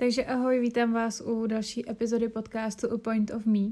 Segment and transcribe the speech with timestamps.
[0.00, 3.68] Takže ahoj, vítám vás u další epizody podcastu A Point of Me.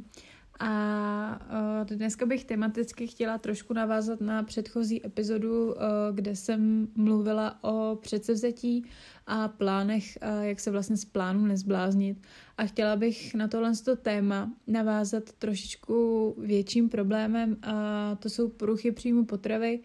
[0.61, 5.75] A dneska bych tematicky chtěla trošku navázat na předchozí epizodu,
[6.13, 8.85] kde jsem mluvila o předsevzetí
[9.27, 12.27] a plánech, jak se vlastně z plánu nezbláznit.
[12.59, 13.73] A chtěla bych na tohle
[14.03, 19.81] téma navázat trošičku větším problémem a to jsou poruchy příjmu potravy,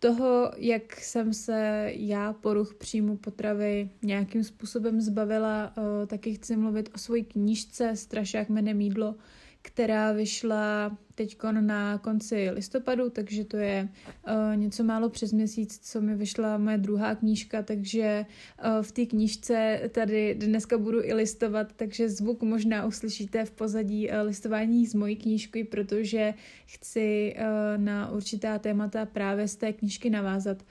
[0.00, 5.74] toho, jak jsem se já poruch příjmu potravy nějakým způsobem zbavila,
[6.06, 9.14] taky chci mluvit o své knížce Strašák jménem jídlo,
[9.62, 13.88] která vyšla teď na konci listopadu, takže to je
[14.28, 18.26] uh, něco málo přes měsíc, co mi vyšla moje druhá knížka, takže
[18.64, 24.08] uh, v té knížce tady dneska budu i listovat, takže zvuk možná uslyšíte v pozadí
[24.08, 26.34] uh, listování z mojí knížky, protože
[26.66, 27.36] chci
[27.76, 30.62] na určitá témata právě z té knížky navázat.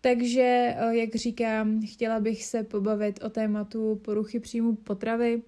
[0.00, 5.42] Takže, jak říkám, chtěla bych se pobavit o tématu poruchy příjmu potravy,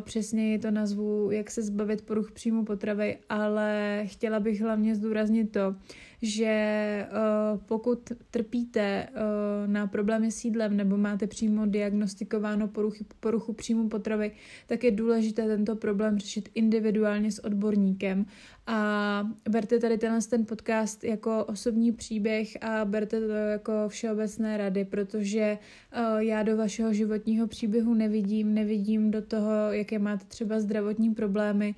[0.00, 5.74] přesně to nazvu, jak se zbavit poruch příjmu potravy, ale chtěla bych hlavně zdůraznit to,
[6.22, 13.52] že uh, pokud trpíte uh, na problémy s jídlem nebo máte přímo diagnostikováno poruchy, poruchu
[13.52, 14.32] příjmu potravy,
[14.66, 18.26] tak je důležité tento problém řešit individuálně s odborníkem.
[18.66, 24.84] A berte tady tenhle ten podcast jako osobní příběh a berte to jako všeobecné rady,
[24.84, 25.58] protože
[25.96, 31.74] uh, já do vašeho životního příběhu nevidím, nevidím do toho, jaké máte třeba zdravotní problémy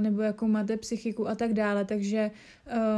[0.00, 2.30] nebo jakou máte psychiku a tak dále, takže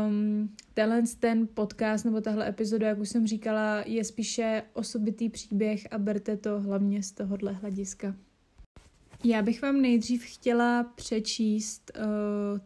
[0.08, 5.86] um, tenhle ten podcast nebo tahle epizoda, jak už jsem říkala, je spíše osobitý příběh
[5.90, 8.14] a berte to hlavně z tohohle hlediska.
[9.24, 12.04] Já bych vám nejdřív chtěla přečíst uh,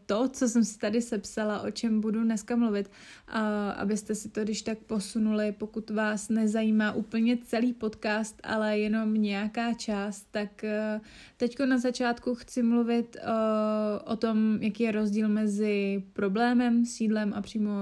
[0.06, 2.90] to, co jsem si tady sepsala, o čem budu dneska mluvit,
[3.34, 3.40] uh,
[3.76, 9.74] abyste si to když tak posunuli, pokud vás nezajímá úplně celý podcast, ale jenom nějaká
[9.74, 11.00] část, tak uh,
[11.36, 17.42] teďko na začátku chci mluvit uh, o tom, jaký je rozdíl mezi problémem, sídlem a
[17.42, 17.72] přímo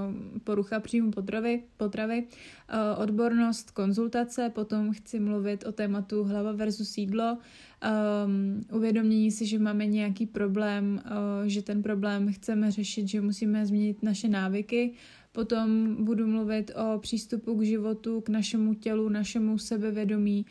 [0.43, 7.37] porucha příjmu potravy, potravy uh, odbornost, konzultace, potom chci mluvit o tématu hlava versus sídlo,
[7.83, 13.65] um, uvědomění si, že máme nějaký problém, uh, že ten problém chceme řešit, že musíme
[13.65, 14.93] změnit naše návyky.
[15.31, 20.45] Potom budu mluvit o přístupu k životu, k našemu tělu, našemu sebevědomí.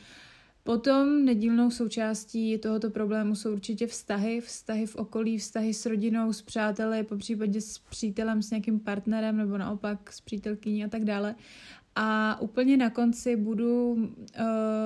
[0.69, 6.43] Potom nedílnou součástí tohoto problému jsou určitě vztahy, vztahy v okolí, vztahy s rodinou, s
[6.43, 11.35] přáteli, po případě s přítelem, s nějakým partnerem nebo naopak s přítelkyní a tak dále.
[12.01, 14.07] A úplně na konci budu uh,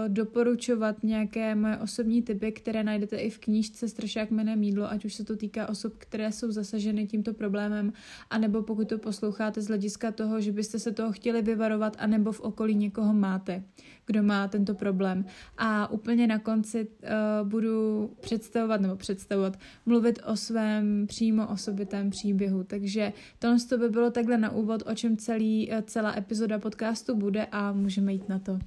[0.09, 5.15] doporučovat nějaké moje osobní typy, které najdete i v knížce Strašák jménem mídlo, ať už
[5.15, 7.93] se to týká osob, které jsou zasaženy tímto problémem,
[8.31, 12.41] anebo pokud to posloucháte z hlediska toho, že byste se toho chtěli vyvarovat, anebo v
[12.41, 13.65] okolí někoho máte,
[14.12, 15.25] kdo má tento problém.
[15.59, 22.65] A úplně na konci uh, budu představovat, nebo představovat, mluvit o svém přímo osobitém příběhu.
[22.65, 27.47] Takže tohle by bylo takhle na úvod, o čem celý, uh, celá epizoda podcastu bude
[27.53, 28.59] a můžeme jít na to.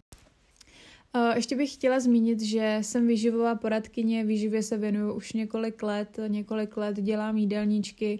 [1.35, 6.77] Ještě bych chtěla zmínit, že jsem výživová poradkyně, výživě se věnuju už několik let, několik
[6.77, 8.19] let dělám jídelníčky,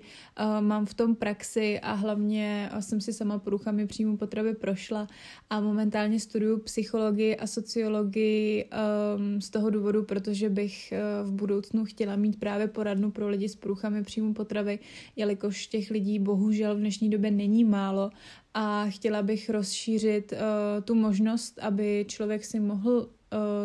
[0.60, 5.08] mám v tom praxi a hlavně jsem si sama poruchami příjmu potravy prošla
[5.50, 8.70] a momentálně studuju psychologii a sociologii
[9.16, 13.50] um, z toho důvodu, protože bych uh, v budoucnu chtěla mít právě poradnu pro lidi
[13.50, 14.80] s poruchami příjmu potravy,
[15.16, 18.12] jelikož těch lidí bohužel v dnešní době není málo
[18.58, 20.38] a chtěla bych rozšířit uh,
[20.84, 23.08] tu možnost, aby člověk si mohl uh,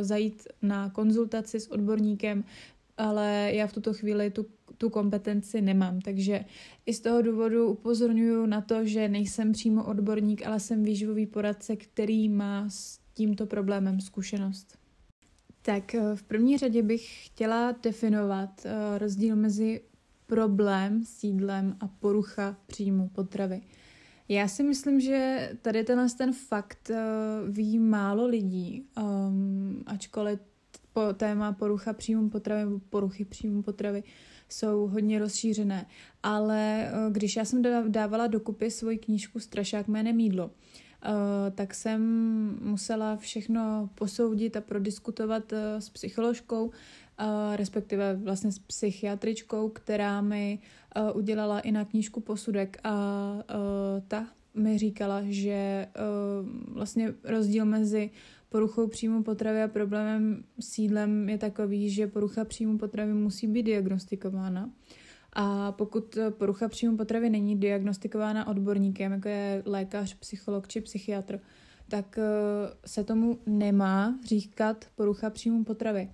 [0.00, 2.44] zajít na konzultaci s odborníkem,
[2.96, 4.46] ale já v tuto chvíli tu,
[4.78, 6.00] tu kompetenci nemám.
[6.00, 6.44] Takže
[6.86, 11.76] i z toho důvodu upozorňuji na to, že nejsem přímo odborník, ale jsem výživový poradce,
[11.76, 14.78] který má s tímto problémem zkušenost.
[15.62, 18.66] Tak eh, v první řadě bych chtěla definovat
[18.98, 19.80] rozdíl mezi
[20.26, 23.60] problém s jídlem a porucha příjmu potravy.
[24.30, 30.40] Já si myslím, že tady tenhle ten fakt uh, ví málo lidí, um, ačkoliv
[30.92, 34.02] po téma porucha příjmu potravy nebo poruchy příjmu potravy
[34.48, 35.86] jsou hodně rozšířené.
[36.22, 40.50] Ale uh, když já jsem dávala dokupy svoji knížku Strašák jménem jídlo, uh,
[41.54, 42.00] tak jsem
[42.62, 46.70] musela všechno posoudit a prodiskutovat s psycholožkou,
[47.56, 50.58] respektive vlastně s psychiatričkou, která mi
[50.96, 55.86] uh, udělala i na knížku posudek a uh, ta mi říkala, že
[56.68, 58.10] vlastně rozdíl mezi
[58.48, 63.62] poruchou příjmu potravy a problémem s jídlem je takový, že porucha příjmu potravy musí být
[63.62, 64.70] diagnostikována.
[65.32, 71.40] A pokud porucha příjmu potravy není diagnostikována odborníkem, jako je lékař, psycholog či psychiatr,
[71.88, 72.18] tak
[72.86, 76.10] se tomu nemá říkat porucha příjmu potravy.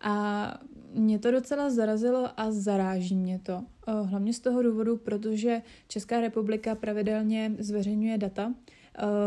[0.00, 0.60] A
[0.94, 3.64] mě to docela zarazilo a zaráží mě to.
[4.04, 8.54] Hlavně z toho důvodu, protože Česká republika pravidelně zveřejňuje data,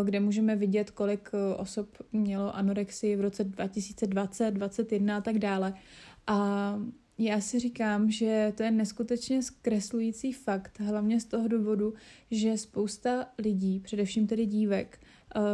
[0.03, 5.73] kde můžeme vidět, kolik osob mělo anorexii v roce 2020, 2021 a tak dále.
[6.27, 6.79] A
[7.17, 11.93] já si říkám, že to je neskutečně zkreslující fakt, hlavně z toho důvodu,
[12.31, 14.99] že spousta lidí, především tedy dívek,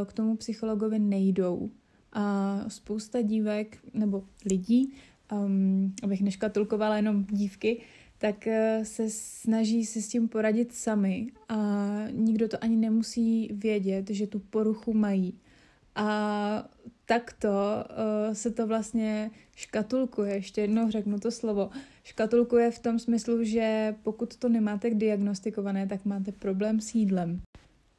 [0.05, 1.71] k tomu psychologovi nejdou.
[2.13, 4.93] A spousta dívek nebo lidí
[5.31, 7.81] um, abych neškatulkovala jenom dívky,
[8.17, 11.57] tak uh, se snaží si s tím poradit sami a
[12.11, 15.33] nikdo to ani nemusí vědět, že tu poruchu mají.
[15.95, 16.69] A
[17.05, 21.69] takto uh, se to vlastně škatulkuje, ještě jednou řeknu to slovo,
[22.03, 27.41] škatulkuje v tom smyslu, že pokud to nemáte diagnostikované, tak máte problém s jídlem.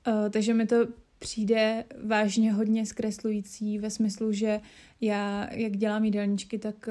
[0.08, 0.76] Uh, takže mi to
[1.18, 4.60] přijde vážně hodně zkreslující ve smyslu, že
[5.00, 6.88] já, jak dělám jídelníčky, tak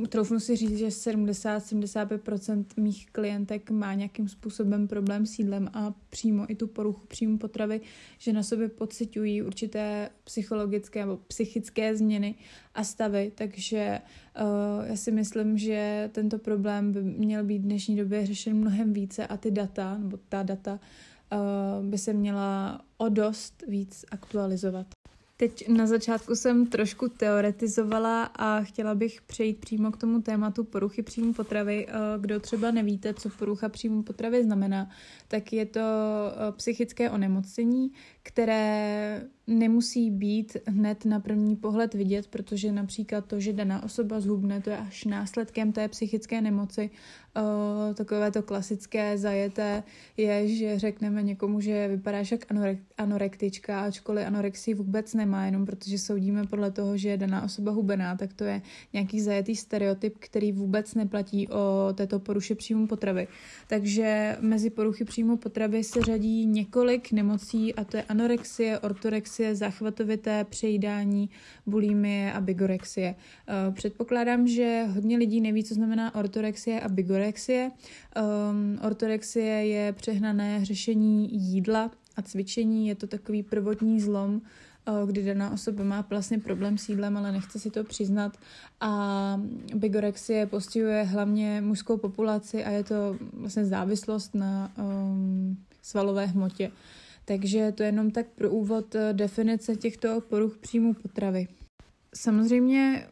[0.00, 5.94] uh, troufnu si říct, že 70-75% mých klientek má nějakým způsobem problém s jídlem a
[6.10, 7.80] přímo i tu poruchu příjmu potravy,
[8.18, 12.34] že na sobě pocitují určité psychologické nebo psychické změny
[12.74, 14.00] a stavy, takže
[14.40, 18.92] uh, já si myslím, že tento problém by měl být v dnešní době řešen mnohem
[18.92, 20.78] více a ty data, nebo ta data, uh,
[21.82, 24.86] by se měla o dost víc aktualizovat.
[25.36, 31.02] Teď na začátku jsem trošku teoretizovala a chtěla bych přejít přímo k tomu tématu poruchy
[31.02, 31.86] příjmu potravy.
[31.88, 34.90] Eh, kdo třeba nevíte, co porucha příjmu potravy znamená,
[35.28, 37.92] tak je to eh, psychické onemocnění,
[38.26, 44.60] které nemusí být hned na první pohled vidět, protože například to, že daná osoba zhubne,
[44.60, 46.90] to je až následkem té psychické nemoci.
[47.36, 49.82] Uh, takové to klasické zajeté
[50.16, 55.98] je, že řekneme někomu, že vypadáš jak anorek- anorektička, ačkoliv anorexii vůbec nemá, jenom protože
[55.98, 58.62] soudíme podle toho, že je daná osoba hubená, tak to je
[58.92, 63.28] nějaký zajetý stereotyp, který vůbec neplatí o této poruše příjmu potravy.
[63.68, 70.44] Takže mezi poruchy příjmu potravy se řadí několik nemocí a to je anorexie, ortorexie, záchvatovité
[70.44, 71.30] přejídání,
[71.66, 73.14] bulimie a bigorexie.
[73.14, 77.70] Eh, předpokládám, že hodně lidí neví, co znamená ortorexie a bigorexie.
[77.70, 85.24] Um, ortorexie je přehnané řešení jídla a cvičení, je to takový prvotní zlom, eh, kdy
[85.24, 88.36] daná osoba má vlastně problém s jídlem, ale nechce si to přiznat.
[88.80, 89.40] A
[89.74, 96.70] bigorexie postihuje hlavně mužskou populaci a je to vlastně závislost na um, svalové hmotě.
[97.24, 101.48] Takže to je jenom tak pro úvod eh, definice těchto poruch příjmu potravy.
[102.14, 103.06] Samozřejmě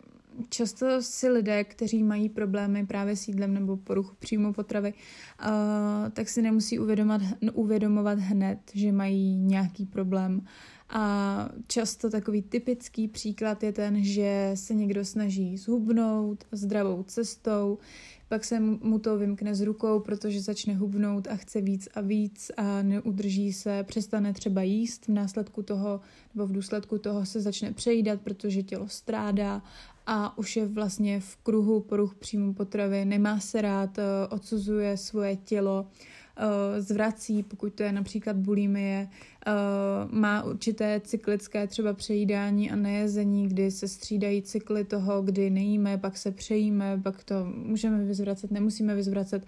[0.48, 6.28] často si lidé, kteří mají problémy právě s jídlem nebo poruchu příjmu potravy, uh, tak
[6.28, 7.22] si nemusí uvědomovat,
[7.52, 10.46] uvědomovat hned, že mají nějaký problém.
[10.94, 17.78] A často takový typický příklad je ten, že se někdo snaží zhubnout zdravou cestou,
[18.32, 22.50] pak se mu to vymkne z rukou, protože začne hubnout a chce víc a víc
[22.56, 26.00] a neudrží se, přestane třeba jíst, v následku toho
[26.34, 29.62] nebo v důsledku toho se začne přejídat, protože tělo strádá
[30.06, 35.36] a už je vlastně v kruhu poruch příjmu potravy, nemá se rád, eh, odsuzuje svoje
[35.36, 35.86] tělo,
[36.78, 39.08] zvrací, pokud to je například bulimie,
[39.46, 39.50] eh,
[40.10, 46.16] má určité cyklické třeba přejídání a nejezení, kdy se střídají cykly toho, kdy nejíme, pak
[46.16, 49.46] se přejíme, pak to můžeme vyzvracet, nemusíme vyzvracet.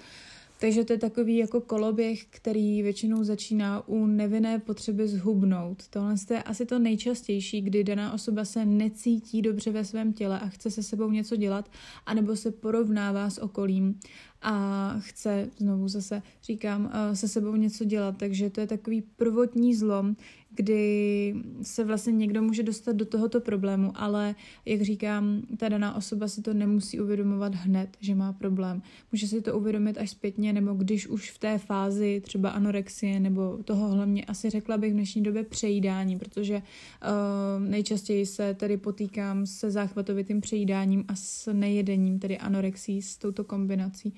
[0.61, 5.89] Takže to je takový jako koloběh, který většinou začíná u nevinné potřeby zhubnout.
[5.89, 10.49] Tohle je asi to nejčastější, kdy daná osoba se necítí dobře ve svém těle a
[10.49, 11.71] chce se sebou něco dělat,
[12.07, 13.99] anebo se porovnává s okolím
[14.43, 18.17] a chce, znovu zase říkám, eh, se sebou něco dělat.
[18.19, 20.17] Takže to je takový prvotní zlom,
[20.55, 24.35] kdy se vlastně někdo může dostat do tohoto problému, ale
[24.65, 28.83] jak říkám, ta daná osoba si to nemusí uvědomovat hned, že má problém.
[29.13, 33.59] Může si to uvědomit až zpětně, nebo když už v té fázi třeba anorexie, nebo
[33.65, 39.47] toho hlavně asi řekla bych v dnešní době přejídání, protože uh, nejčastěji se tady potýkám
[39.47, 44.15] se záchvatovitým přejídáním a s nejedením, tedy anorexí s touto kombinací.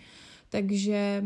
[0.50, 1.24] Takže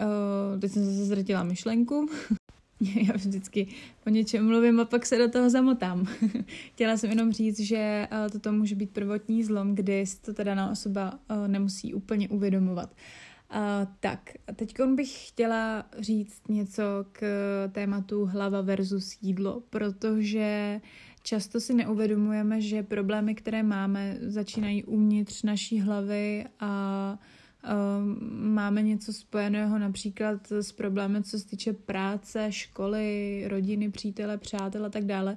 [0.00, 2.08] uh, teď jsem zase ztratila myšlenku.
[3.08, 3.68] Já vždycky
[4.06, 6.06] o něčem mluvím a pak se do toho zamotám.
[6.72, 10.54] Chtěla jsem jenom říct, že uh, toto může být prvotní zlom, kdy si to teda
[10.54, 12.94] na osoba uh, nemusí úplně uvědomovat.
[13.54, 13.58] Uh,
[14.00, 17.22] tak, teď bych chtěla říct něco k
[17.72, 20.80] tématu hlava versus jídlo, protože
[21.22, 27.18] často si neuvědomujeme, že problémy, které máme, začínají uvnitř naší hlavy a Ehm,
[28.30, 34.88] máme něco spojeného například s problémem, co se týče práce, školy, rodiny, přítele, přátel a
[34.88, 35.36] tak dále.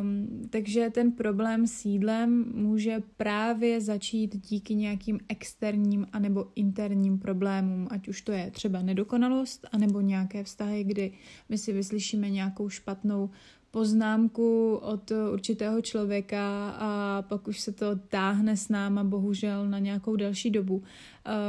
[0.00, 7.88] Um, takže ten problém s jídlem může právě začít díky nějakým externím anebo interním problémům,
[7.90, 11.12] ať už to je třeba nedokonalost, anebo nějaké vztahy, kdy
[11.48, 13.30] my si vyslyšíme nějakou špatnou
[13.74, 20.16] poznámku od určitého člověka a pak už se to táhne s náma bohužel na nějakou
[20.16, 20.82] další dobu.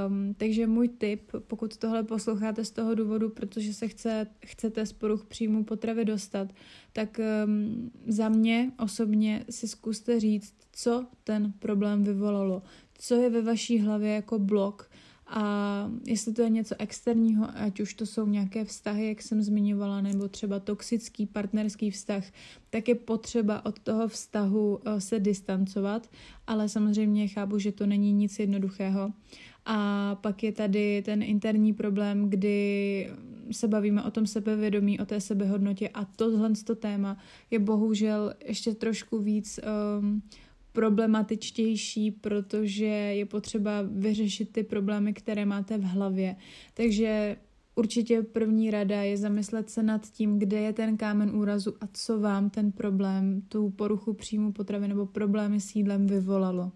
[0.07, 4.93] Um, takže můj tip, pokud tohle posloucháte z toho důvodu, protože se chce, chcete z
[4.93, 6.53] poruch příjmu potravy dostat,
[6.93, 12.61] tak um, za mě osobně si zkuste říct, co ten problém vyvolalo,
[12.97, 14.89] co je ve vaší hlavě jako blok,
[15.27, 20.01] a jestli to je něco externího, ať už to jsou nějaké vztahy, jak jsem zmiňovala,
[20.01, 22.23] nebo třeba toxický partnerský vztah,
[22.69, 26.09] tak je potřeba od toho vztahu eh, se distancovat,
[26.47, 29.13] ale samozřejmě chápu, že to není nic jednoduchého.
[29.65, 33.09] A pak je tady ten interní problém, kdy
[33.51, 37.17] se bavíme o tom sebevědomí, o té sebehodnotě a tohle to téma
[37.51, 39.59] je bohužel ještě trošku víc
[39.99, 40.21] um,
[40.71, 46.35] problematičtější, protože je potřeba vyřešit ty problémy, které máte v hlavě.
[46.73, 47.37] Takže
[47.75, 52.19] určitě první rada je zamyslet se nad tím, kde je ten kámen úrazu a co
[52.19, 56.71] vám ten problém, tu poruchu příjmu potravy nebo problémy s jídlem vyvolalo.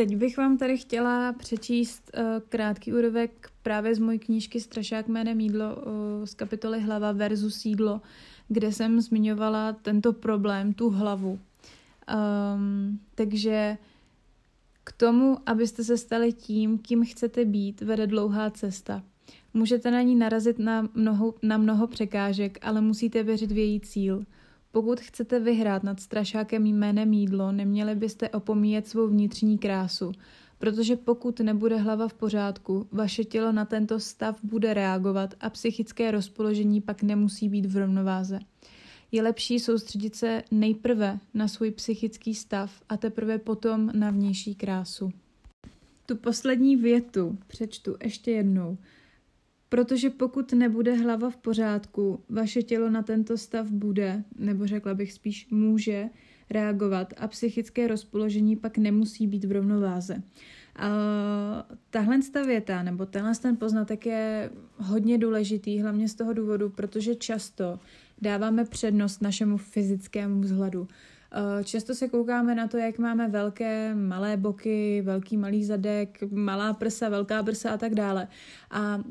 [0.00, 5.40] Teď bych vám tady chtěla přečíst uh, krátký úryvek právě z mojí knížky Strašák jménem
[5.40, 5.82] jídlo uh,
[6.24, 8.00] z kapitoly Hlava versus jídlo,
[8.48, 11.38] kde jsem zmiňovala tento problém, tu hlavu.
[12.58, 13.76] Um, takže
[14.84, 19.02] k tomu, abyste se stali tím, kým chcete být, vede dlouhá cesta.
[19.54, 24.24] Můžete na ní narazit na mnoho, na mnoho překážek, ale musíte věřit v její cíl.
[24.72, 30.12] Pokud chcete vyhrát nad strašákem jménem jídlo, neměli byste opomíjet svou vnitřní krásu,
[30.58, 36.10] protože pokud nebude hlava v pořádku, vaše tělo na tento stav bude reagovat a psychické
[36.10, 38.40] rozpoložení pak nemusí být v rovnováze
[39.12, 45.12] je lepší soustředit se nejprve na svůj psychický stav a teprve potom na vnější krásu.
[46.06, 48.78] Tu poslední větu přečtu ještě jednou.
[49.70, 55.12] Protože pokud nebude hlava v pořádku, vaše tělo na tento stav bude, nebo řekla bych
[55.12, 56.08] spíš může,
[56.50, 60.22] reagovat a psychické rozpoložení pak nemusí být v rovnováze.
[60.76, 60.88] A
[61.90, 67.14] tahle ta věta, nebo tenhle ten poznatek je hodně důležitý, hlavně z toho důvodu, protože
[67.14, 67.78] často
[68.22, 70.88] dáváme přednost našemu fyzickému vzhledu.
[71.32, 76.72] Eh, často se koukáme na to, jak máme velké, malé boky, velký, malý zadek, malá
[76.72, 78.28] prsa, velká prsa a tak dále.
[78.70, 79.02] A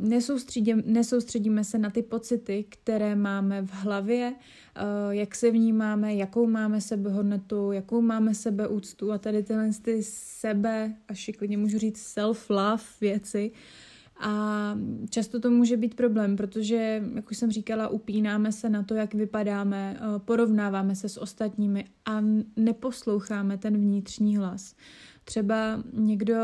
[0.86, 6.82] nesoustředíme, se na ty pocity, které máme v hlavě, eh, jak se vnímáme, jakou máme
[6.82, 13.52] sebehodnotu, jakou máme sebeúctu a tady tyhle ty sebe, až klidně můžu říct self-love věci,
[14.20, 14.76] a
[15.10, 19.14] často to může být problém, protože, jak už jsem říkala, upínáme se na to, jak
[19.14, 22.22] vypadáme, eh, porovnáváme se s ostatními a
[22.56, 24.76] neposloucháme ten vnitřní hlas.
[25.24, 26.36] Třeba někdo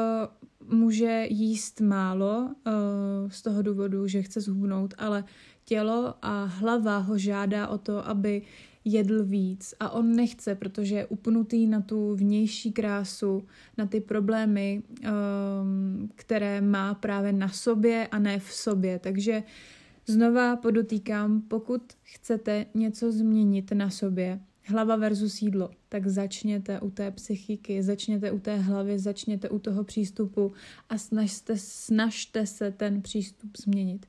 [0.70, 2.72] může jíst málo eh,
[3.27, 5.24] z toho důvodu, že chce zhubnout, ale
[5.65, 8.41] tělo a hlava ho žádá o to, aby
[8.86, 13.46] jedl víc a on nechce, protože je upnutý na tu vnější krásu,
[13.77, 19.00] na ty problémy, um, které má právě na sobě a ne v sobě.
[19.00, 19.44] Takže
[20.08, 27.12] znova podotýkám, pokud chcete něco změnit na sobě, hlava versus jídlo, tak začněte u té
[27.12, 30.52] psychiky, začněte u té hlavy, začněte u toho přístupu
[30.90, 34.06] a snažte, snažte se ten přístup změnit.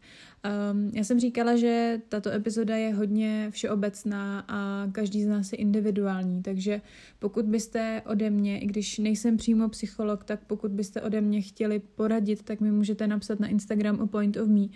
[0.72, 5.58] Um, já jsem říkala, že tato epizoda je hodně všeobecná a každý z nás je
[5.58, 6.80] individuální, takže
[7.18, 11.78] pokud byste ode mě, i když nejsem přímo psycholog, tak pokud byste ode mě chtěli
[11.78, 14.66] poradit, tak mi můžete napsat na Instagram o Point of Me,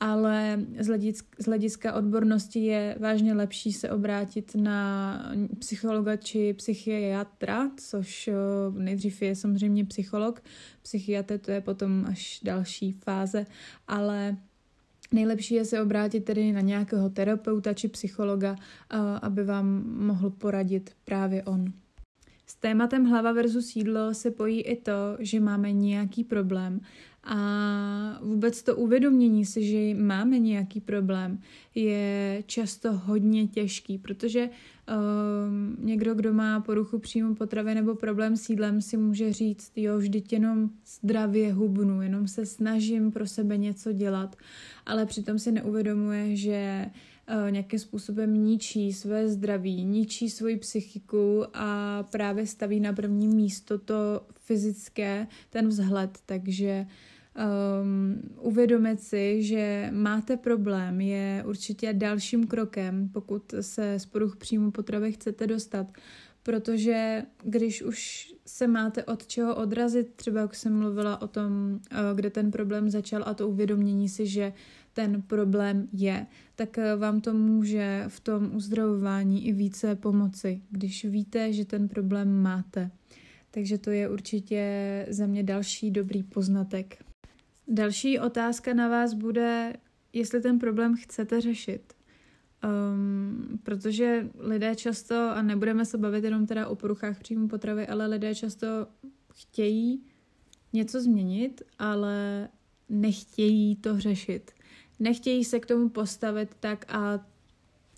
[0.00, 7.70] ale z hlediska, z hlediska odbornosti je vážně lepší se obrátit na psychologa či psychiatra,
[7.76, 8.30] což
[8.72, 10.42] nejdřív je samozřejmě psycholog,
[10.82, 13.46] psychiatr to je potom až další fáze,
[13.88, 14.36] ale
[15.12, 18.56] Nejlepší je se obrátit tedy na nějakého terapeuta či psychologa,
[19.22, 21.72] aby vám mohl poradit právě on.
[22.46, 26.80] S tématem hlava versus jídlo se pojí i to, že máme nějaký problém
[27.26, 31.38] a vůbec to uvědomění si, že máme nějaký problém,
[31.74, 38.50] je často hodně těžký, protože um, někdo, kdo má poruchu příjmu potravy nebo problém s
[38.50, 43.92] jídlem, si může říct, jo, vždyť jenom zdravě hubnu, jenom se snažím pro sebe něco
[43.92, 44.36] dělat,
[44.86, 46.86] ale přitom si neuvědomuje, že
[47.44, 53.78] uh, nějakým způsobem ničí své zdraví, ničí svoji psychiku a právě staví na první místo
[53.78, 56.86] to fyzické, ten vzhled, takže
[57.36, 64.70] Um, uvědomit si, že máte problém, je určitě dalším krokem, pokud se z poruch příjmu
[64.70, 65.86] potravy chcete dostat,
[66.42, 71.96] protože když už se máte od čeho odrazit, třeba jak jsem mluvila o tom, eh,
[72.14, 74.52] kde ten problém začal a to uvědomění si, že
[74.92, 81.04] ten problém je, tak eh, vám to může v tom uzdravování i více pomoci, když
[81.04, 82.90] víte, že ten problém máte.
[83.50, 87.05] Takže to je určitě za mě další dobrý poznatek.
[87.68, 89.72] Další otázka na vás bude,
[90.12, 91.92] jestli ten problém chcete řešit.
[92.64, 98.06] Um, protože lidé často, a nebudeme se bavit jenom teda o poruchách příjmu potravy, ale
[98.06, 98.66] lidé často
[99.32, 100.04] chtějí
[100.72, 102.48] něco změnit, ale
[102.88, 104.50] nechtějí to řešit.
[105.00, 107.26] Nechtějí se k tomu postavit tak a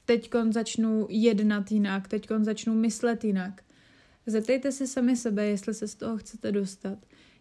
[0.05, 3.63] teď začnu jednat jinak, teď začnu myslet jinak.
[4.27, 6.99] Zeptejte se sami sebe, jestli se z toho chcete dostat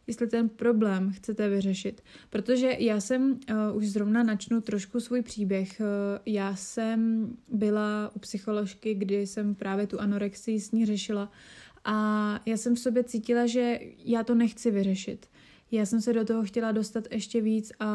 [0.08, 2.02] jestli ten problém chcete vyřešit.
[2.30, 3.40] Protože já jsem,
[3.72, 5.86] uh, už zrovna načnu trošku svůj příběh, uh,
[6.26, 11.32] já jsem byla u psycholožky, kdy jsem právě tu anorexii s ní řešila
[11.86, 15.28] a já jsem v sobě cítila, že já to nechci vyřešit.
[15.72, 17.92] Já jsem se do toho chtěla dostat ještě víc a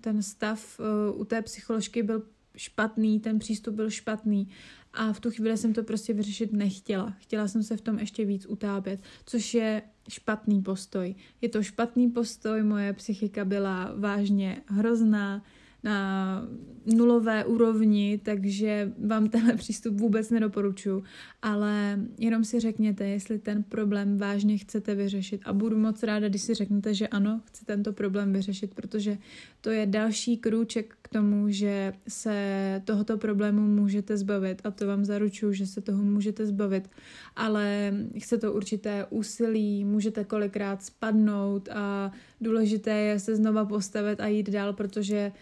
[0.00, 0.80] ten stav
[1.10, 2.22] uh, u té psycholožky byl
[2.56, 4.48] špatný, ten přístup byl špatný
[4.92, 7.14] a v tu chvíli jsem to prostě vyřešit nechtěla.
[7.18, 11.14] Chtěla jsem se v tom ještě víc utápět, což je špatný postoj.
[11.40, 15.42] Je to špatný postoj, moje psychika byla vážně hrozná,
[15.84, 16.48] na
[16.86, 21.02] nulové úrovni, takže vám tenhle přístup vůbec nedoporučuji.
[21.42, 25.40] Ale jenom si řekněte, jestli ten problém vážně chcete vyřešit.
[25.44, 29.18] A budu moc ráda, když si řeknete, že ano, chci tento problém vyřešit, protože
[29.60, 34.60] to je další krůček k tomu, že se tohoto problému můžete zbavit.
[34.64, 36.90] A to vám zaručuju, že se toho můžete zbavit.
[37.36, 44.26] Ale chce to určité úsilí, můžete kolikrát spadnout a důležité je se znova postavit a
[44.26, 45.32] jít dál, protože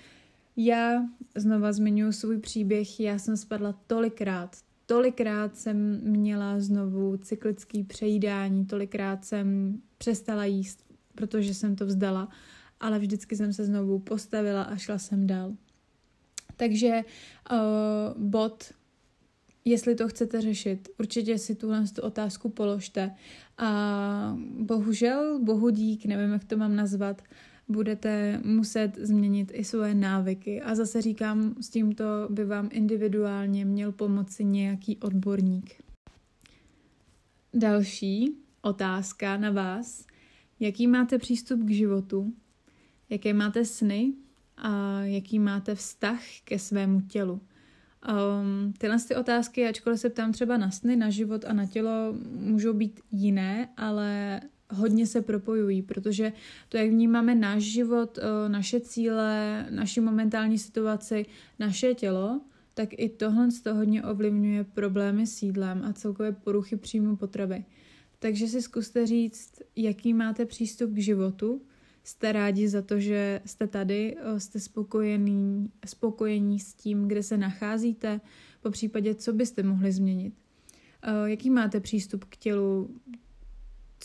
[0.57, 8.67] já znova zmiňuji svůj příběh, já jsem spadla tolikrát, tolikrát jsem měla znovu cyklický přejídání,
[8.67, 10.85] tolikrát jsem přestala jíst,
[11.15, 12.29] protože jsem to vzdala,
[12.81, 15.54] ale vždycky jsem se znovu postavila a šla jsem dál.
[16.57, 17.00] Takže
[17.52, 17.59] uh,
[18.23, 18.73] bod,
[19.65, 23.15] jestli to chcete řešit, určitě si tu tu otázku položte.
[23.59, 27.23] A bohužel, bohu dík, nevím, jak to mám nazvat,
[27.69, 30.63] budete muset změnit i svoje návyky.
[30.63, 35.83] A zase říkám, s tímto by vám individuálně měl pomoci nějaký odborník.
[37.55, 40.07] Další otázka na vás.
[40.61, 42.35] Jaký máte přístup k životu?
[43.11, 44.13] Jaké máte sny?
[44.57, 47.41] A jaký máte vztah ke svému tělu?
[48.09, 52.15] Um, tyhle ty otázky, ačkoliv se ptám třeba na sny, na život a na tělo,
[52.31, 56.33] můžou být jiné, ale hodně se propojují, protože
[56.69, 61.26] to, jak vnímáme náš život, eh, naše cíle, naši momentální situaci,
[61.59, 62.41] naše tělo,
[62.75, 67.65] tak i tohle z toho hodně ovlivňuje problémy s jídlem a celkové poruchy příjmu potravy.
[68.19, 71.63] Takže si zkuste říct, jaký máte přístup k životu,
[72.05, 77.39] jste rádi za to, že jste tady, eh, jste spokojení, spokojení s tím, kde se
[77.39, 78.21] nacházíte,
[78.63, 80.35] po případě, co byste mohli změnit.
[81.02, 82.91] Eh, jaký máte přístup k tělu,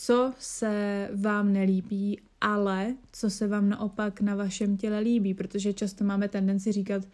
[0.04, 6.04] co se vám nelíbí, ale co se vám naopak na vašem těle líbí, protože často
[6.04, 7.08] máme tendenci říkat uh,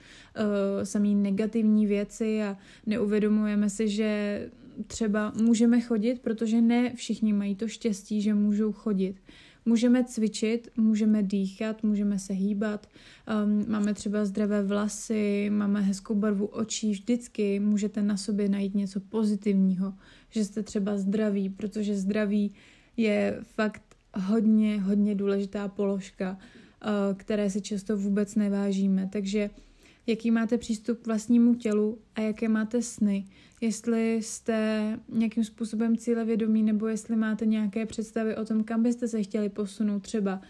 [0.82, 4.50] samý negativní věci a neuvědomujeme si, že
[4.86, 9.16] třeba můžeme chodit, protože ne všichni mají to štěstí, že můžou chodit.
[9.64, 12.86] Můžeme cvičit, můžeme dýchat, můžeme se hýbat,
[13.44, 19.00] um, máme třeba zdravé vlasy, máme hezkou barvu očí, vždycky můžete na sobě najít něco
[19.00, 19.94] pozitivního,
[20.30, 22.54] že jste třeba zdraví, protože zdraví
[22.98, 23.82] je fakt
[24.14, 29.08] hodně, hodně důležitá položka, uh, které si často vůbec nevážíme.
[29.12, 29.50] Takže
[30.06, 33.24] jaký máte přístup k vlastnímu tělu a jaké máte sny,
[33.60, 39.22] jestli jste nějakým způsobem cílevědomí nebo jestli máte nějaké představy o tom, kam byste se
[39.22, 40.40] chtěli posunout třeba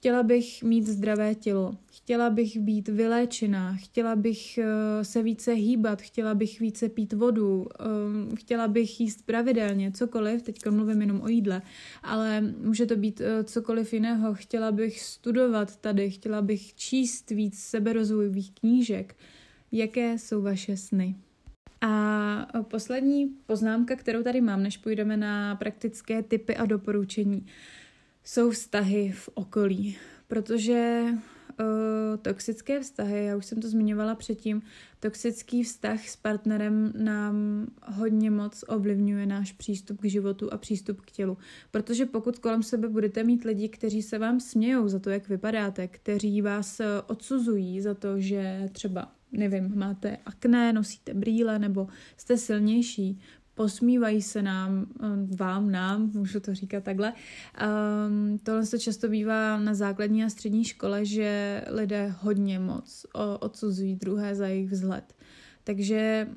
[0.00, 6.02] Chtěla bych mít zdravé tělo, chtěla bych být vyléčená, chtěla bych uh, se více hýbat,
[6.02, 7.66] chtěla bych více pít vodu,
[8.26, 11.62] um, chtěla bych jíst pravidelně, cokoliv, teďka mluvím jenom o jídle,
[12.02, 17.58] ale může to být uh, cokoliv jiného, chtěla bych studovat tady, chtěla bych číst víc
[17.58, 19.16] seberozvojových knížek.
[19.72, 21.14] Jaké jsou vaše sny?
[21.80, 27.40] A poslední poznámka, kterou tady mám, než půjdeme na praktické typy a doporučení.
[27.40, 27.46] Uh,
[28.24, 29.96] jsou vztahy v okolí,
[30.28, 31.04] protože
[31.60, 31.66] uh,
[32.22, 34.62] toxické vztahy, já už jsem to zmiňovala předtím,
[35.00, 41.10] toxický vztah s partnerem nám hodně moc ovlivňuje náš přístup k životu a přístup k
[41.10, 41.38] tělu.
[41.70, 45.88] Protože pokud kolem sebe budete mít lidi, kteří se vám smějou za to, jak vypadáte,
[45.88, 53.20] kteří vás odsuzují za to, že třeba nevím, máte akné, nosíte brýle nebo jste silnější,
[53.60, 57.12] posmívají se nám, eh, vám, nám, můžu to říkat takhle.
[57.12, 63.06] Um, tohle se často bývá na základní a střední škole, že lidé hodně moc
[63.40, 65.04] odsuzují druhé za jejich vzhled.
[65.64, 66.28] Takže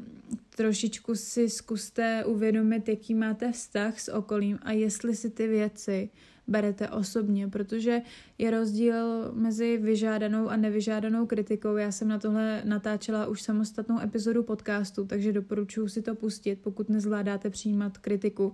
[0.55, 6.09] trošičku si zkuste uvědomit, jaký máte vztah s okolím a jestli si ty věci
[6.47, 8.01] berete osobně, protože
[8.37, 11.75] je rozdíl mezi vyžádanou a nevyžádanou kritikou.
[11.75, 16.89] Já jsem na tohle natáčela už samostatnou epizodu podcastu, takže doporučuji si to pustit, pokud
[16.89, 18.53] nezvládáte přijímat kritiku,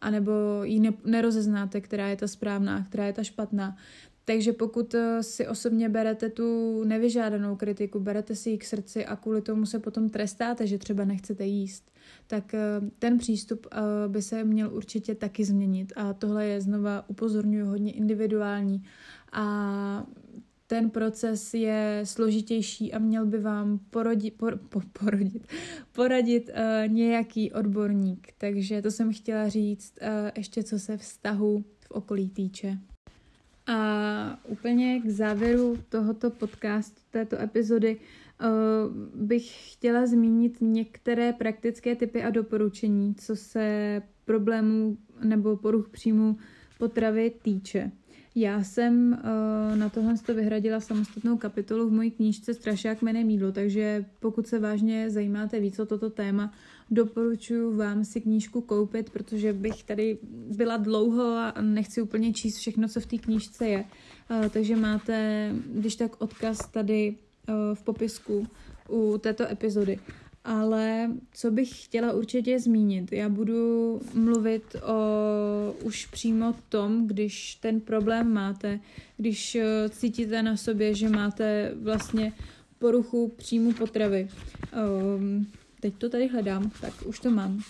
[0.00, 3.76] anebo ji ne- nerozeznáte, která je ta správná, která je ta špatná.
[4.24, 9.16] Takže pokud eh, si osobně berete tu nevyžádanou kritiku, berete si ji k srdci a
[9.16, 11.90] kvůli tomu se potom trestáte, že třeba nechcete jíst,
[12.26, 12.60] tak eh,
[12.98, 13.78] ten přístup eh,
[14.08, 15.92] by se měl určitě taky změnit.
[15.96, 18.82] A tohle je znova upozorňuji hodně individuální
[19.32, 20.06] a
[20.66, 25.46] ten proces je složitější a měl by vám porodit, por, po, porodit,
[25.92, 28.28] poradit uh, nějaký odborník.
[28.38, 32.78] Takže to jsem chtěla říct uh, ještě co se vztahu v okolí týče.
[33.70, 42.22] A úplně k závěru tohoto podcastu, této epizody, uh, bych chtěla zmínit některé praktické typy
[42.22, 46.36] a doporučení, co se problémů nebo poruch příjmu
[46.78, 47.90] potravy týče.
[48.34, 53.52] Já jsem uh, na tohle to vyhradila samostatnou kapitolu v mojí knížce Strašák jménem mídlo,
[53.52, 56.52] takže pokud se vážně zajímáte víc o toto téma,
[56.90, 60.18] doporučuji vám si knížku koupit, protože bych tady
[60.56, 63.84] byla dlouho a nechci úplně číst všechno, co v té knížce je.
[64.30, 67.14] Uh, takže máte, když tak odkaz tady
[67.48, 68.46] uh, v popisku
[68.88, 69.98] u této epizody.
[70.44, 77.80] Ale co bych chtěla určitě zmínit, já budu mluvit o už přímo tom, když ten
[77.80, 78.80] problém máte,
[79.16, 82.32] když eh, cítíte na sobě, že máte vlastně
[82.78, 84.28] poruchu příjmu potravy.
[85.16, 85.46] Um,
[85.80, 87.62] teď to tady hledám, tak už to mám.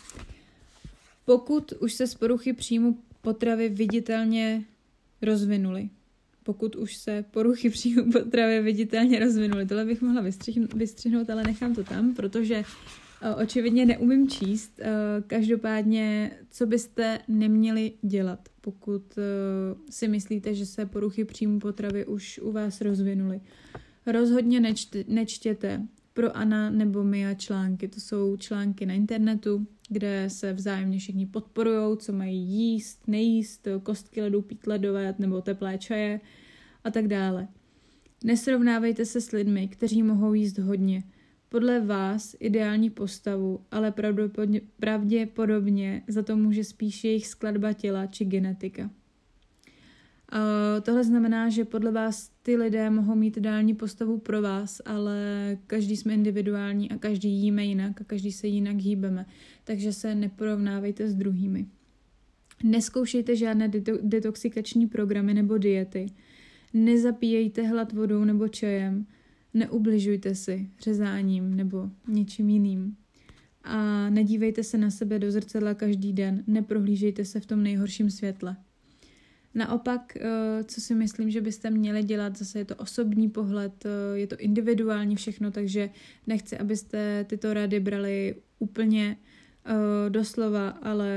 [1.24, 4.64] Pokud už se z poruchy příjmu potravy viditelně
[5.22, 5.90] rozvinuly,
[6.42, 9.66] pokud už se poruchy příjmu potravy viditelně rozvinuly.
[9.66, 10.24] Tohle bych mohla
[10.74, 12.54] vystřihnout, ale nechám to tam, protože
[13.22, 14.80] eh, očividně neumím číst.
[14.80, 14.88] Eh,
[15.26, 19.22] každopádně, co byste neměli dělat, pokud eh,
[19.90, 23.40] si myslíte, že se poruchy příjmu potravy už u vás rozvinuly.
[24.06, 27.88] Rozhodně nečte, nečtěte pro Ana nebo Mia články.
[27.88, 34.22] To jsou články na internetu, kde se vzájemně všichni podporují, co mají jíst, nejíst, kostky
[34.22, 36.20] ledu, pít ledové nebo teplé čaje
[36.84, 37.48] a tak dále.
[38.24, 41.02] Nesrovnávejte se s lidmi, kteří mohou jíst hodně.
[41.48, 43.94] Podle vás ideální postavu, ale
[44.76, 48.90] pravděpodobně za to může spíš jejich skladba těla či genetika.
[50.32, 55.16] Uh, tohle znamená, že podle vás ty lidé mohou mít ideální postavu pro vás, ale
[55.66, 59.26] každý jsme individuální a každý jíme jinak a každý se jinak hýbeme,
[59.64, 61.66] takže se neporovnávejte s druhými.
[62.62, 66.06] Neskoušejte žádné deto- detoxikační programy nebo diety.
[66.74, 69.06] Nezapíjejte hlad vodou nebo čajem.
[69.54, 72.96] Neubližujte si řezáním nebo něčím jiným.
[73.64, 76.44] A nedívejte se na sebe do zrcadla každý den.
[76.46, 78.56] Neprohlížejte se v tom nejhorším světle.
[79.54, 84.18] Naopak, eh, co si myslím, že byste měli dělat, zase je to osobní pohled, eh,
[84.18, 85.90] je to individuální všechno, takže
[86.26, 89.16] nechci, abyste tyto rady brali úplně
[89.64, 91.08] eh, doslova, ale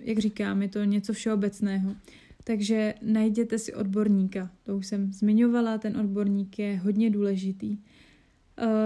[0.00, 1.96] jak říkám, je to něco všeobecného.
[2.44, 7.78] Takže najděte si odborníka, to už jsem zmiňovala, ten odborník je hodně důležitý.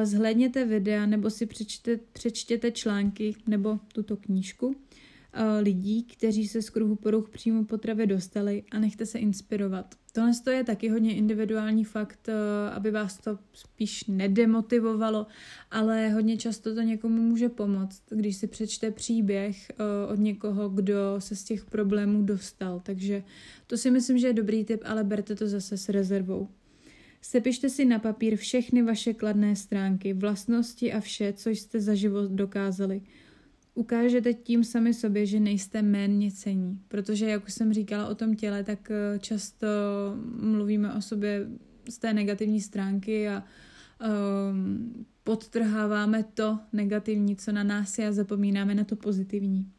[0.02, 4.76] Zhlédněte videa nebo si přečtěte, přečtěte články nebo tuto knížku
[5.60, 9.94] lidí, kteří se z kruhu poruch přímo potravy dostali a nechte se inspirovat.
[10.12, 15.26] Tohle je taky hodně individuální fakt, eh, aby vás to spíš nedemotivovalo,
[15.70, 20.94] ale hodně často to někomu může pomoct, když si přečte příběh eh, od někoho, kdo
[21.18, 22.80] se z těch problémů dostal.
[22.84, 23.22] Takže
[23.66, 26.48] to si myslím, že je dobrý tip, ale berte to zase s rezervou.
[27.22, 32.30] Sepište si na papír všechny vaše kladné stránky, vlastnosti a vše, co jste za život
[32.30, 33.02] dokázali–
[33.74, 36.80] ukážete tím sami sobě, že nejste méně cení.
[36.88, 39.66] Protože, jak už jsem říkala o tom těle, tak eh, často
[40.40, 41.46] mluvíme o sobě
[41.88, 43.44] z té negativní stránky a
[44.50, 49.70] um, podtrháváme to negativní, co na nás je a zapomínáme na to pozitivní.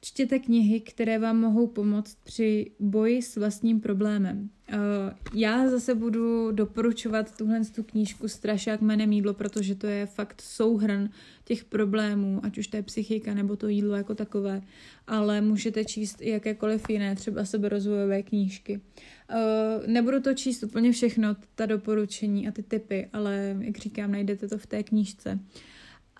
[0.00, 4.50] Čtěte knihy, které vám mohou pomoct při boji s vlastním problémem.
[4.74, 10.40] Uh, já zase budu doporučovat tuhle tu knížku Strašák jménem jídlo, protože to je fakt
[10.40, 11.10] souhrn
[11.44, 14.62] těch problémů, ať už to je psychika nebo to jídlo jako takové,
[15.06, 18.80] ale můžete číst i jakékoliv jiné, třeba seberozvojové knížky.
[18.80, 24.48] Uh, nebudu to číst úplně všechno, ta doporučení a ty typy, ale jak říkám, najdete
[24.48, 25.38] to v té knížce.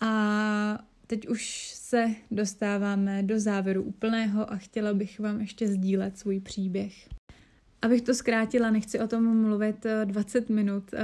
[0.01, 6.41] A teď už se dostáváme do závěru úplného a chtěla bych vám ještě sdílet svůj
[6.41, 7.20] příběh.
[7.83, 10.99] Abych to zkrátila, nechci o tom mluvit 20 eh, minut, eh,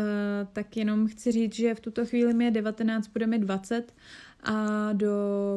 [0.52, 3.94] tak jenom chci říct, že v tuto chvíli mi je 19, bude mi 20
[4.42, 5.12] a do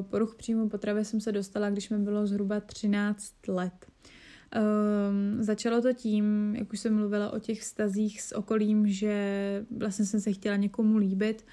[0.09, 3.85] poruch příjmu potravy jsem se dostala, když mi bylo zhruba 13 let.
[4.55, 10.05] Um, začalo to tím, jak už jsem mluvila o těch vztazích s okolím, že vlastně
[10.05, 11.45] jsem se chtěla někomu líbit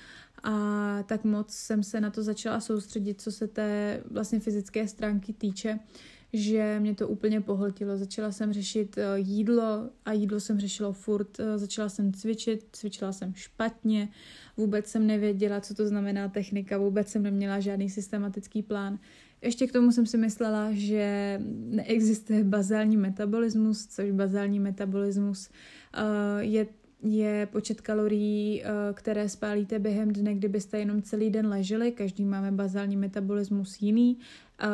[0.42, 5.33] a tak moc jsem se na to začala soustředit, co se té vlastně fyzické stránky
[5.33, 5.79] týče,
[6.37, 7.96] že mě to úplně pohltilo.
[7.96, 11.40] Začala jsem řešit eh, jídlo a jídlo jsem řešila furt.
[11.40, 14.09] Eh, začala jsem cvičit, cvičila jsem špatně,
[14.57, 18.99] vůbec jsem nevěděla, co to znamená technika, vůbec jsem neměla žádný systematický plán.
[19.42, 26.66] Ještě k tomu jsem si myslela, že neexistuje bazální metabolismus, což bazální metabolismus uh, je
[27.03, 31.93] je počet kalorií, eh, které spálíte během dne, kdybyste jenom celý den leželi.
[31.93, 34.19] Každý máme bazální metabolismus jiný.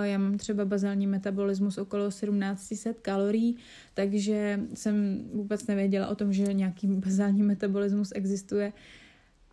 [0.02, 3.56] Já mám třeba bazální metabolismus okolo 1700 kalorií,
[3.94, 8.72] takže jsem vůbec nevěděla o tom, že nějaký bazální metabolismus existuje.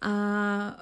[0.01, 0.77] A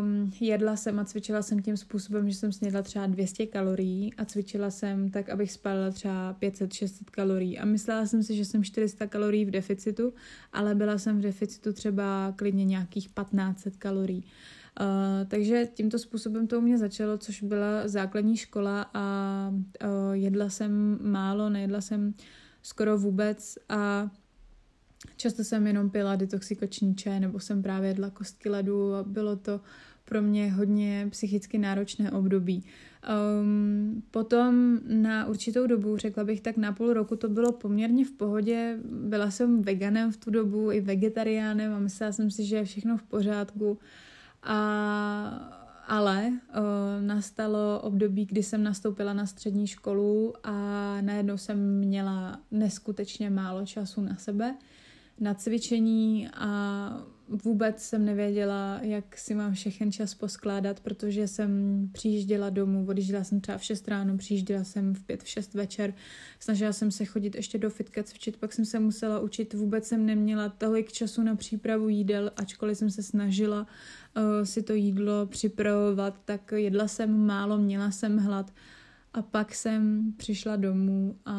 [0.00, 4.24] um, jedla jsem a cvičila jsem tím způsobem, že jsem snědla třeba 200 kalorií a
[4.24, 7.58] cvičila jsem tak, abych spalila třeba 500-600 kalorií.
[7.58, 10.14] A myslela jsem si, že jsem 400 kalorií v deficitu,
[10.52, 14.24] ale byla jsem v deficitu třeba klidně nějakých 1500 kalorií.
[14.80, 20.48] Uh, takže tímto způsobem to u mě začalo, což byla základní škola a uh, jedla
[20.48, 22.14] jsem málo, nejedla jsem
[22.62, 24.10] skoro vůbec a
[25.16, 29.60] Často jsem jenom pila detoxikační čaj nebo jsem právě jedla kostky ledu a bylo to
[30.04, 32.64] pro mě hodně psychicky náročné období.
[33.40, 38.12] Um, potom na určitou dobu, řekla bych tak na půl roku, to bylo poměrně v
[38.12, 38.78] pohodě.
[38.84, 42.96] Byla jsem veganem v tu dobu i vegetariánem a myslela jsem si, že je všechno
[42.96, 43.78] v pořádku.
[44.42, 50.52] A ale uh, nastalo období, kdy jsem nastoupila na střední školu a
[51.00, 54.54] najednou jsem měla neskutečně málo času na sebe
[55.22, 61.50] na cvičení a vůbec jsem nevěděla, jak si mám všechen čas poskládat, protože jsem
[61.92, 65.94] přijížděla domů, odjížděla jsem třeba v 6 ráno, přijížděla jsem v 5, v 6 večer,
[66.40, 70.06] snažila jsem se chodit ještě do fitka cvičit, pak jsem se musela učit, vůbec jsem
[70.06, 73.66] neměla tolik času na přípravu jídel, ačkoliv jsem se snažila
[74.16, 78.52] uh, si to jídlo připravovat, tak jedla jsem málo, měla jsem hlad
[79.14, 81.36] a pak jsem přišla domů a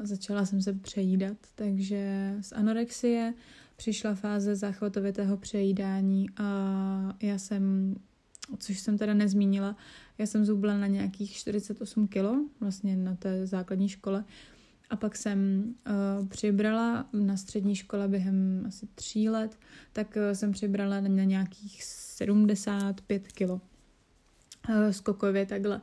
[0.00, 3.34] začala jsem se přejídat, takže z anorexie
[3.76, 7.94] přišla fáze záchvatovitého přejídání a já jsem,
[8.58, 9.76] což jsem teda nezmínila,
[10.18, 14.24] já jsem zubla na nějakých 48 kilo, vlastně na té základní škole.
[14.90, 15.64] A pak jsem
[16.20, 19.58] uh, přibrala na střední škole během asi tří let,
[19.92, 23.60] tak uh, jsem přibrala na nějakých 75 kilo.
[24.68, 25.80] Uh, skokově takhle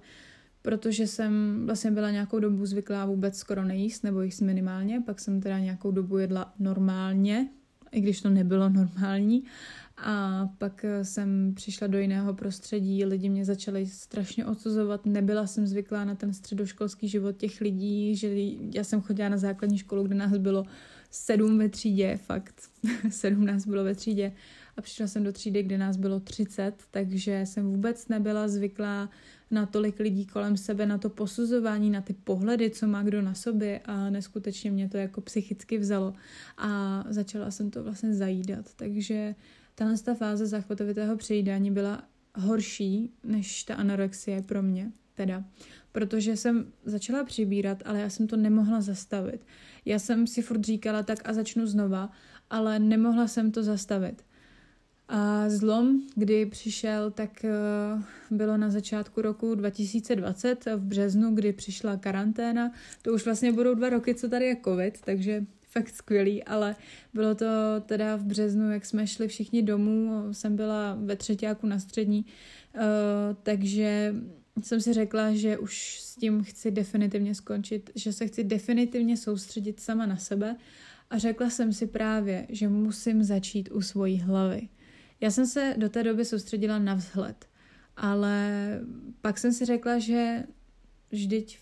[0.61, 5.41] protože jsem vlastně byla nějakou dobu zvyklá vůbec skoro nejíst, nebo jíst minimálně, pak jsem
[5.41, 7.49] teda nějakou dobu jedla normálně,
[7.91, 9.43] i když to nebylo normální.
[9.97, 16.05] A pak jsem přišla do jiného prostředí, lidi mě začali strašně odsuzovat, nebyla jsem zvyklá
[16.05, 18.35] na ten středoškolský život těch lidí, že
[18.75, 20.65] já jsem chodila na základní školu, kde nás bylo
[21.11, 22.55] sedm ve třídě, fakt,
[23.09, 24.33] sedm nás bylo ve třídě
[24.77, 29.09] a přišla jsem do třídy, kde nás bylo 30, takže jsem vůbec nebyla zvyklá
[29.51, 33.33] na tolik lidí kolem sebe, na to posuzování, na ty pohledy, co má kdo na
[33.33, 36.13] sobě a neskutečně mě to jako psychicky vzalo
[36.57, 38.73] a začala jsem to vlastně zajídat.
[38.75, 39.35] Takže
[39.75, 42.03] tahle ta fáze zachvatovitého přejídání byla
[42.35, 45.43] horší než ta anorexie pro mě, teda,
[45.91, 49.45] protože jsem začala přibírat, ale já jsem to nemohla zastavit.
[49.85, 52.09] Já jsem si furt říkala tak a začnu znova,
[52.49, 54.23] ale nemohla jsem to zastavit.
[55.13, 57.49] A zlom, kdy přišel, tak eh,
[58.31, 62.71] bylo na začátku roku 2020 v březnu, kdy přišla karanténa.
[63.01, 66.75] To už vlastně budou dva roky, co tady je covid, takže fakt skvělý, ale
[67.13, 67.45] bylo to
[67.85, 72.25] teda v březnu, jak jsme šli všichni domů, jsem byla ve třetíku na střední,
[72.75, 72.79] eh,
[73.43, 74.15] takže
[74.63, 79.79] jsem si řekla, že už s tím chci definitivně skončit, že se chci definitivně soustředit
[79.79, 80.55] sama na sebe
[81.09, 84.69] a řekla jsem si právě, že musím začít u svojí hlavy
[85.21, 87.45] já jsem se do té doby soustředila na vzhled,
[87.97, 88.49] ale
[89.21, 90.43] pak jsem si řekla, že
[91.11, 91.59] vždyť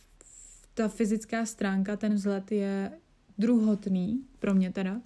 [0.73, 2.91] ta fyzická stránka, ten vzhled je
[3.37, 5.01] druhotný, pro mě teda,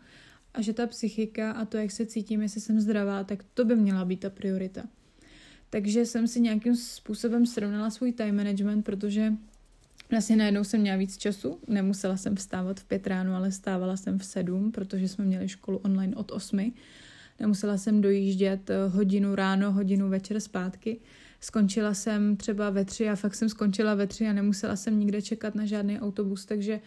[0.54, 3.76] a že ta psychika a to, jak se cítím, jestli jsem zdravá, tak to by
[3.76, 4.84] měla být ta priorita.
[5.70, 9.34] Takže jsem si nějakým způsobem srovnala svůj time management, protože
[10.12, 14.20] Vlastně najednou jsem měla víc času, nemusela jsem vstávat v pět ráno, ale stávala jsem
[14.20, 16.74] v sedm, protože jsme měli školu online od osmi.
[17.40, 21.00] Nemusela jsem dojíždět eh, hodinu ráno, hodinu večer zpátky.
[21.40, 25.22] Skončila jsem třeba ve tři a fakt jsem skončila ve tři a nemusela jsem nikde
[25.22, 26.80] čekat na žádný autobus, takže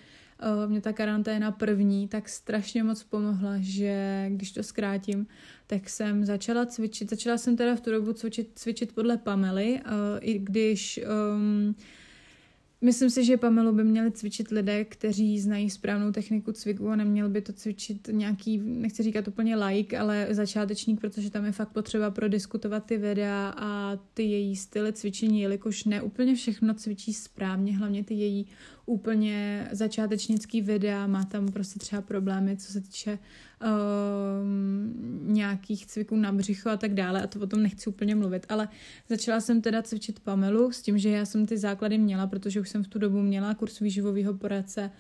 [0.43, 5.27] uh, mě ta karanténa první tak strašně moc pomohla, že když to zkrátím,
[5.67, 7.11] tak jsem začala cvičit.
[7.11, 11.01] Začala jsem teda v tu dobu cvičit, cvičit podle Pamely, uh, i když
[11.35, 11.75] um,
[12.87, 17.29] Myslím si, že Pamelu by měli cvičit lidé, kteří znají správnou techniku cviku a neměl
[17.29, 22.11] by to cvičit nějaký, nechci říkat úplně like, ale začátečník, protože tam je fakt potřeba
[22.11, 28.05] prodiskutovat ty videa a ty její styly cvičení, jelikož ne úplně všechno cvičí správně, hlavně
[28.05, 28.47] ty její
[28.87, 33.19] úplně začátečnický videa, má tam prostě třeba problémy, co se týče
[33.63, 38.47] um, nějakých cviků na břicho a tak dále a to o tom nechci úplně mluvit,
[38.49, 38.69] ale
[39.09, 42.69] začala jsem teda cvičit Pamelu s tím, že já jsem ty základy měla, protože už
[42.69, 44.91] jsem v tu dobu měla kurz výživového poradce,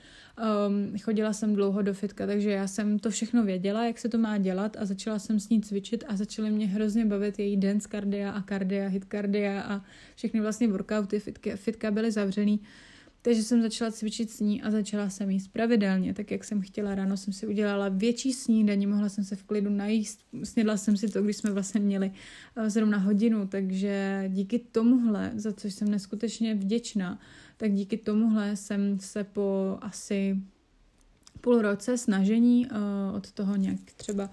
[0.69, 4.19] um, chodila jsem dlouho do fitka, takže já jsem to všechno věděla, jak se to
[4.19, 7.89] má dělat a začala jsem s ní cvičit a začaly mě hrozně bavit její dance
[7.91, 9.83] cardia a cardia, hit cardia a
[10.17, 12.61] všechny vlastně workouty, fitka, fitka byly zavřený.
[13.27, 16.95] Takže jsem začala cvičit s ní a začala jsem jíst pravidelně, tak jak jsem chtěla.
[16.95, 20.21] Ráno jsem si udělala větší snídaní, mohla jsem se v klidu najíst.
[20.45, 22.13] Snědla jsem si to, když jsme vlastně měli
[22.57, 27.19] eh, zrovna hodinu, takže díky tomuhle, za což jsem neskutečně vděčná,
[27.57, 30.37] tak díky tomuhle jsem se po asi
[31.41, 34.31] půl roce snažení uh, od toho nějak třeba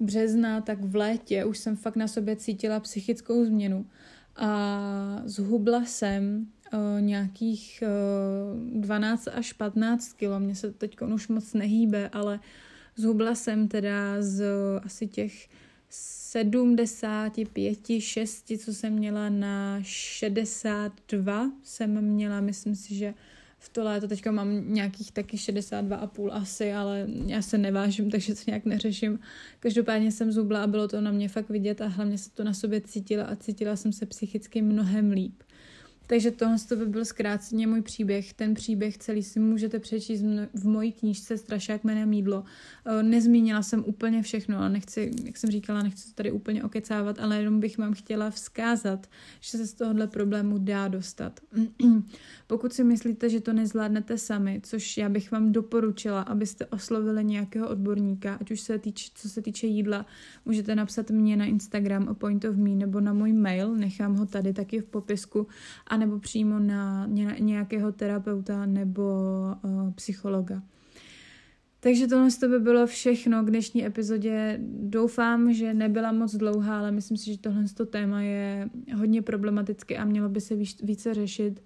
[0.00, 3.86] března, tak v létě už jsem fakt na sobě cítila psychickou změnu
[4.36, 6.46] a zhubla jsem
[7.00, 7.84] nějakých
[8.74, 10.40] uh, 12 až 15 kilo.
[10.40, 12.40] Mně se teď už moc nehýbe, ale
[12.96, 14.44] zhubla jsem teda z
[14.84, 15.48] asi těch
[15.88, 23.14] 75, 6, co jsem měla na 62, jsem měla, myslím si, že
[23.58, 28.40] v to léto teďka mám nějakých taky 62,5 asi, ale já se nevážím, takže to
[28.46, 29.18] nějak neřeším.
[29.60, 32.54] Každopádně jsem zubla a bylo to na mě fakt vidět a hlavně se to na
[32.54, 35.42] sobě cítila a cítila jsem se psychicky mnohem líp.
[36.12, 38.32] Takže tohle to by byl zkráceně můj příběh.
[38.32, 40.22] Ten příběh celý si můžete přečíst
[40.54, 42.44] v mojí knížce Strašák jménem Mídlo.
[42.86, 47.18] Eh, nezmínila jsem úplně všechno a nechci, jak jsem říkala, nechci to tady úplně okecávat,
[47.18, 49.06] ale jenom bych vám chtěla vzkázat,
[49.40, 51.40] že se z tohohle problému dá dostat.
[52.46, 57.68] Pokud si myslíte, že to nezvládnete sami, což já bych vám doporučila, abyste oslovili nějakého
[57.68, 60.06] odborníka, ať už se týče, co se týče jídla,
[60.44, 64.26] můžete napsat mě na Instagram a Point of Me nebo na můj mail, nechám ho
[64.26, 65.46] tady taky v popisku
[65.86, 67.06] a nebo přímo na
[67.38, 69.02] nějakého terapeuta nebo
[69.64, 70.62] uh, psychologa.
[71.80, 74.60] Takže tohle to by bylo všechno k dnešní epizodě.
[74.82, 80.04] Doufám, že nebyla moc dlouhá, ale myslím si, že tohle téma je hodně problematické a
[80.04, 81.62] mělo by se více řešit.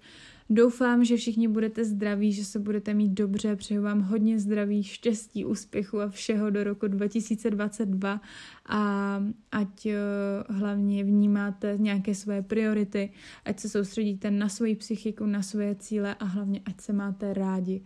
[0.49, 5.45] Doufám, že všichni budete zdraví, že se budete mít dobře, přeju vám hodně zdraví, štěstí,
[5.45, 8.21] úspěchu a všeho do roku 2022
[8.65, 13.11] a ať uh, hlavně vnímáte nějaké své priority,
[13.45, 17.81] ať se soustředíte na svoji psychiku, na svoje cíle a hlavně ať se máte rádi.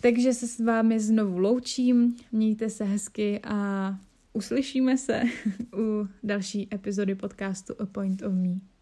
[0.00, 3.98] Takže se s vámi znovu loučím, mějte se hezky a
[4.32, 5.22] uslyšíme se
[5.78, 8.75] u další epizody podcastu A Point of Me.